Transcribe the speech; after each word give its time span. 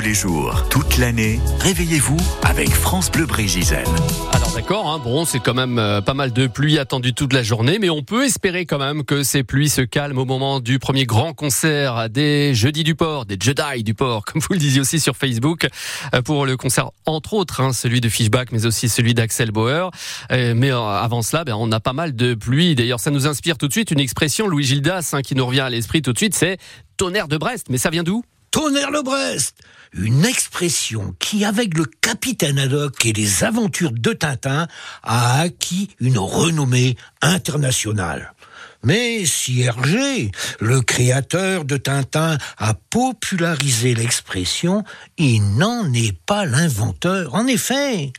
Tous 0.00 0.06
les 0.06 0.14
jours, 0.14 0.66
toute 0.70 0.96
l'année, 0.96 1.38
réveillez-vous 1.60 2.16
avec 2.44 2.70
France 2.70 3.10
Bleu 3.10 3.26
Brégisel. 3.26 3.84
Alors 4.32 4.50
d'accord, 4.54 4.88
hein, 4.88 4.98
bon, 4.98 5.26
c'est 5.26 5.40
quand 5.40 5.52
même 5.52 5.78
euh, 5.78 6.00
pas 6.00 6.14
mal 6.14 6.32
de 6.32 6.46
pluie 6.46 6.78
attendue 6.78 7.12
toute 7.12 7.34
la 7.34 7.42
journée, 7.42 7.78
mais 7.78 7.90
on 7.90 8.02
peut 8.02 8.24
espérer 8.24 8.64
quand 8.64 8.78
même 8.78 9.04
que 9.04 9.22
ces 9.22 9.42
pluies 9.42 9.68
se 9.68 9.82
calment 9.82 10.16
au 10.16 10.24
moment 10.24 10.60
du 10.60 10.78
premier 10.78 11.04
grand 11.04 11.34
concert 11.34 12.08
des 12.08 12.54
Jeudis 12.54 12.82
du 12.82 12.94
Port, 12.94 13.26
des 13.26 13.36
Jedi 13.38 13.84
du 13.84 13.92
Port, 13.92 14.24
comme 14.26 14.40
vous 14.40 14.54
le 14.54 14.58
disiez 14.58 14.80
aussi 14.80 15.00
sur 15.00 15.18
Facebook, 15.18 15.68
euh, 16.14 16.22
pour 16.22 16.46
le 16.46 16.56
concert 16.56 16.92
entre 17.04 17.34
autres, 17.34 17.60
hein, 17.60 17.74
celui 17.74 18.00
de 18.00 18.08
Fishback, 18.08 18.52
mais 18.52 18.64
aussi 18.64 18.88
celui 18.88 19.12
d'Axel 19.12 19.50
Bauer. 19.50 19.90
Euh, 20.32 20.54
mais 20.56 20.70
avant 20.70 21.20
cela, 21.20 21.44
ben, 21.44 21.56
on 21.58 21.70
a 21.72 21.80
pas 21.80 21.92
mal 21.92 22.16
de 22.16 22.32
pluie. 22.32 22.74
D'ailleurs, 22.74 23.00
ça 23.00 23.10
nous 23.10 23.26
inspire 23.26 23.58
tout 23.58 23.68
de 23.68 23.72
suite 23.72 23.90
une 23.90 24.00
expression, 24.00 24.48
Louis 24.48 24.64
Gildas, 24.64 25.10
hein, 25.12 25.20
qui 25.20 25.34
nous 25.34 25.44
revient 25.44 25.60
à 25.60 25.68
l'esprit 25.68 26.00
tout 26.00 26.14
de 26.14 26.18
suite, 26.18 26.34
c'est 26.34 26.56
tonnerre 26.96 27.28
de 27.28 27.36
Brest. 27.36 27.66
Mais 27.68 27.76
ça 27.76 27.90
vient 27.90 28.02
d'où? 28.02 28.24
Tonnerre 28.50 28.90
le 28.90 29.02
Brest 29.02 29.56
Une 29.92 30.24
expression 30.24 31.14
qui, 31.20 31.44
avec 31.44 31.76
le 31.76 31.84
capitaine 31.84 32.58
Haddock 32.58 33.06
et 33.06 33.12
les 33.12 33.44
aventures 33.44 33.92
de 33.92 34.12
Tintin, 34.12 34.66
a 35.04 35.40
acquis 35.40 35.90
une 36.00 36.18
renommée 36.18 36.96
internationale. 37.22 38.34
Mais 38.82 39.26
si 39.26 39.60
Hergé, 39.60 40.32
le 40.58 40.80
créateur 40.80 41.64
de 41.64 41.76
Tintin, 41.76 42.38
a 42.56 42.74
popularisé 42.74 43.94
l'expression, 43.94 44.84
il 45.18 45.56
n'en 45.56 45.92
est 45.92 46.18
pas 46.24 46.46
l'inventeur. 46.46 47.34
En 47.34 47.46
effet, 47.46 48.12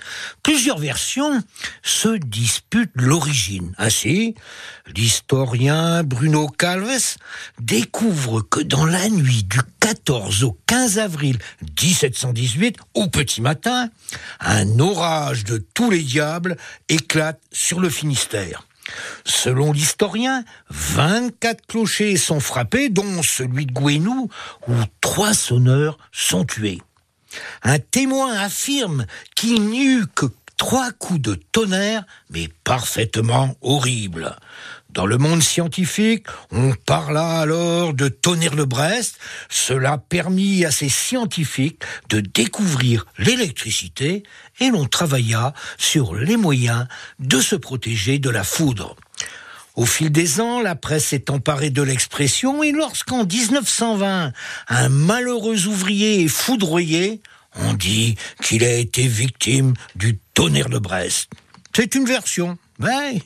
plusieurs 0.44 0.78
versions 0.78 1.42
se 1.82 2.18
disputent 2.18 2.92
l'origine. 2.94 3.74
Ainsi, 3.78 4.36
l'historien 4.96 6.04
Bruno 6.04 6.48
Calves 6.48 7.18
découvre 7.60 8.42
que 8.42 8.60
dans 8.60 8.86
la 8.86 9.10
nuit 9.10 9.44
du 9.44 9.60
14 9.80 10.44
au 10.44 10.58
15 10.68 11.00
avril 11.00 11.40
1718, 11.82 12.78
au 12.94 13.08
petit 13.08 13.42
matin, 13.42 13.90
un 14.40 14.80
orage 14.80 15.44
de 15.44 15.58
tous 15.74 15.90
les 15.90 16.04
diables 16.04 16.56
éclate 16.88 17.42
sur 17.52 17.80
le 17.80 17.90
Finistère. 17.90 18.68
Selon 19.26 19.72
l'historien, 19.72 20.44
24 20.70 21.66
clochers 21.68 22.18
sont 22.18 22.40
frappés, 22.40 22.90
dont 22.90 23.24
celui 23.24 23.66
de 23.66 23.74
Gouenou, 23.74 24.30
où 24.68 24.74
trois 25.00 25.34
sonneurs 25.34 25.98
sont 26.12 26.46
tués. 26.46 26.82
Un 27.64 27.80
témoin 27.80 28.34
affirme 28.34 29.06
qu'il 29.36 29.62
n'y 29.64 29.86
eut 29.86 30.08
que 30.14 30.26
trois 30.62 30.92
coups 30.92 31.20
de 31.20 31.34
tonnerre, 31.34 32.04
mais 32.30 32.48
parfaitement 32.64 33.56
horribles. 33.62 34.36
Dans 34.92 35.08
le 35.08 35.18
monde 35.18 35.42
scientifique, 35.42 36.28
on 36.52 36.74
parla 36.86 37.40
alors 37.40 37.96
de 37.96 38.10
tonnerre 38.10 38.56
de 38.56 38.64
Brest. 38.64 39.18
Cela 39.50 39.98
permit 39.98 40.64
à 40.64 40.70
ces 40.70 40.88
scientifiques 40.88 41.82
de 42.10 42.20
découvrir 42.20 43.08
l'électricité 43.18 44.22
et 44.60 44.70
l'on 44.70 44.86
travailla 44.86 45.56
sur 45.80 46.14
les 46.14 46.38
moyens 46.38 46.86
de 47.18 47.40
se 47.40 47.56
protéger 47.56 48.20
de 48.20 48.30
la 48.30 48.44
foudre. 48.44 48.96
Au 49.74 49.88
fil 49.88 50.12
des 50.12 50.42
ans, 50.42 50.62
la 50.62 50.76
presse 50.76 51.08
s'est 51.08 51.32
emparée 51.32 51.72
de 51.72 51.82
l'expression 51.82 52.62
et 52.62 52.72
lorsqu'en 52.72 53.26
1920, 53.26 54.32
un 54.68 54.90
malheureux 54.90 55.66
ouvrier 55.66 56.22
est 56.22 56.28
foudroyé, 56.28 57.24
on 57.56 57.74
dit 57.74 58.16
qu'il 58.44 58.64
a 58.64 58.74
été 58.76 59.08
victime 59.08 59.74
du 59.96 60.20
de 60.50 60.80
Brest. 60.80 61.30
C'est 61.76 61.94
une 61.94 62.06
version. 62.06 62.58
Mais 62.80 63.22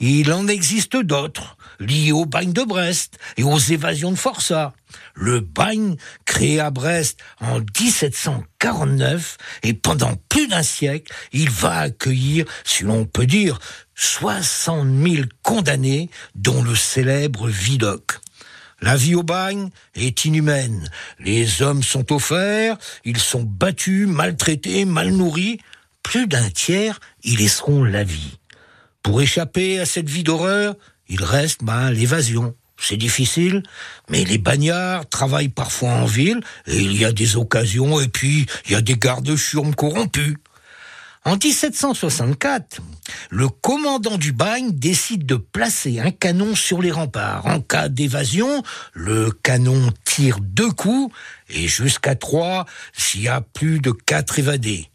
il 0.00 0.32
en 0.32 0.48
existe 0.48 0.96
d'autres, 0.96 1.58
liés 1.80 2.12
au 2.12 2.24
bagne 2.24 2.54
de 2.54 2.62
Brest 2.62 3.18
et 3.36 3.42
aux 3.42 3.58
évasions 3.58 4.10
de 4.10 4.16
forçat. 4.16 4.72
Le 5.14 5.40
bagne, 5.40 5.96
créé 6.24 6.58
à 6.58 6.70
Brest 6.70 7.18
en 7.42 7.58
1749, 7.58 9.36
et 9.64 9.74
pendant 9.74 10.14
plus 10.30 10.48
d'un 10.48 10.62
siècle, 10.62 11.12
il 11.32 11.50
va 11.50 11.80
accueillir, 11.80 12.46
si 12.64 12.84
l'on 12.84 13.04
peut 13.04 13.26
dire, 13.26 13.58
60 13.94 14.88
000 15.06 15.24
condamnés, 15.42 16.08
dont 16.34 16.62
le 16.62 16.74
célèbre 16.74 17.48
Vidocq. 17.48 18.18
La 18.80 18.96
vie 18.96 19.14
au 19.14 19.22
bagne 19.22 19.68
est 19.94 20.24
inhumaine. 20.24 20.88
Les 21.18 21.60
hommes 21.60 21.82
sont 21.82 22.12
offerts, 22.14 22.78
ils 23.04 23.20
sont 23.20 23.42
battus, 23.42 24.06
maltraités, 24.06 24.86
mal 24.86 25.10
nourris. 25.10 25.58
Plus 26.06 26.28
d'un 26.28 26.50
tiers 26.50 27.00
y 27.24 27.34
laisseront 27.34 27.82
la 27.82 28.04
vie. 28.04 28.38
Pour 29.02 29.20
échapper 29.20 29.80
à 29.80 29.84
cette 29.84 30.08
vie 30.08 30.22
d'horreur, 30.22 30.76
il 31.08 31.24
reste 31.24 31.64
ben, 31.64 31.90
l'évasion. 31.90 32.54
C'est 32.78 32.96
difficile, 32.96 33.64
mais 34.08 34.24
les 34.24 34.38
bagnards 34.38 35.08
travaillent 35.08 35.48
parfois 35.48 35.90
en 35.90 36.04
ville, 36.04 36.40
et 36.68 36.76
il 36.76 36.96
y 36.96 37.04
a 37.04 37.10
des 37.10 37.34
occasions, 37.36 37.98
et 37.98 38.06
puis 38.06 38.46
il 38.66 38.72
y 38.72 38.74
a 38.76 38.82
des 38.82 38.94
gardes-churmes 38.94 39.74
corrompus. 39.74 40.36
En 41.24 41.32
1764, 41.32 42.80
le 43.30 43.48
commandant 43.48 44.16
du 44.16 44.30
bagne 44.30 44.70
décide 44.70 45.26
de 45.26 45.34
placer 45.34 45.98
un 45.98 46.12
canon 46.12 46.54
sur 46.54 46.82
les 46.82 46.92
remparts. 46.92 47.46
En 47.46 47.60
cas 47.60 47.88
d'évasion, 47.88 48.62
le 48.92 49.32
canon 49.32 49.92
tire 50.04 50.38
deux 50.40 50.70
coups, 50.70 51.12
et 51.48 51.66
jusqu'à 51.66 52.14
trois 52.14 52.64
s'il 52.92 53.22
y 53.22 53.28
a 53.28 53.40
plus 53.40 53.80
de 53.80 53.90
quatre 53.90 54.38
évadés. 54.38 54.88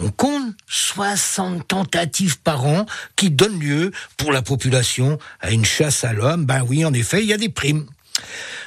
On 0.00 0.10
compte 0.10 0.54
60 0.68 1.68
tentatives 1.68 2.40
par 2.40 2.64
an 2.64 2.86
qui 3.14 3.30
donnent 3.30 3.60
lieu 3.60 3.92
pour 4.16 4.32
la 4.32 4.42
population 4.42 5.18
à 5.40 5.50
une 5.50 5.64
chasse 5.64 6.04
à 6.04 6.12
l'homme. 6.12 6.46
Ben 6.46 6.64
oui, 6.66 6.84
en 6.84 6.92
effet, 6.92 7.22
il 7.22 7.28
y 7.28 7.32
a 7.32 7.38
des 7.38 7.50
primes. 7.50 7.86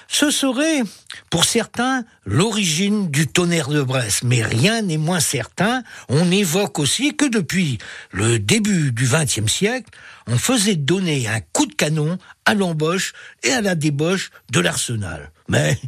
Ce 0.08 0.30
serait, 0.30 0.84
pour 1.30 1.46
certains, 1.46 2.06
l'origine 2.26 3.10
du 3.10 3.28
tonnerre 3.28 3.70
de 3.70 3.82
Brest, 3.82 4.24
mais 4.24 4.44
rien 4.44 4.82
n'est 4.84 4.98
moins 4.98 5.20
certain. 5.20 5.84
On 6.10 6.30
évoque 6.32 6.78
aussi 6.80 7.16
que 7.16 7.26
depuis 7.26 7.80
le 8.12 8.38
début 8.38 8.92
du 8.92 9.08
XXe 9.08 9.52
siècle, 9.52 9.90
on 10.28 10.38
faisait 10.38 10.76
donner 10.76 11.28
un 11.28 11.42
coup 11.42 11.66
de 11.66 11.74
canon 11.74 12.18
à 12.46 12.54
l'embauche 12.54 13.14
et 13.44 13.52
à 13.52 13.62
la 13.62 13.76
débauche 13.76 14.30
de 14.52 14.60
l'arsenal. 14.60 15.32
Mais 15.48 15.80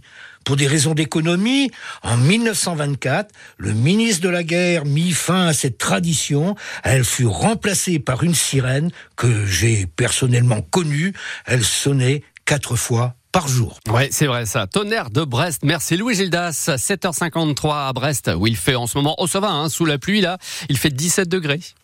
pour 0.47 0.55
des 0.55 0.65
raisons 0.65 0.93
d'économie, 0.93 1.71
en 2.03 2.15
1924, 2.15 3.35
le 3.57 3.73
ministre 3.73 4.23
de 4.23 4.29
la 4.29 4.43
Guerre 4.43 4.85
mit 4.85 5.11
fin 5.11 5.47
à 5.47 5.53
cette 5.53 5.77
tradition. 5.77 6.55
Elle 6.85 7.03
fut 7.03 7.27
remplacée 7.27 7.99
par 7.99 8.23
une 8.23 8.33
sirène 8.33 8.89
que 9.17 9.45
j'ai 9.45 9.87
personnellement 9.87 10.61
connue. 10.61 11.11
Elle 11.47 11.65
sonnait 11.65 12.23
quatre 12.45 12.77
fois 12.77 13.15
par 13.33 13.49
jour. 13.49 13.81
Ouais, 13.89 14.07
c'est 14.09 14.25
vrai 14.25 14.45
ça. 14.45 14.67
Tonnerre 14.67 15.09
de 15.09 15.25
Brest. 15.25 15.63
Merci 15.63 15.97
Louis 15.97 16.15
Gildas. 16.15 16.51
7h53 16.77 17.89
à 17.89 17.91
Brest 17.91 18.31
où 18.33 18.47
il 18.47 18.55
fait 18.55 18.75
en 18.75 18.87
ce 18.87 18.97
moment, 18.97 19.15
oh 19.17 19.27
ça 19.27 19.41
va, 19.41 19.49
hein, 19.49 19.67
sous 19.67 19.83
la 19.83 19.97
pluie 19.97 20.21
là, 20.21 20.37
il 20.69 20.77
fait 20.77 20.91
17 20.91 21.27
degrés. 21.27 21.59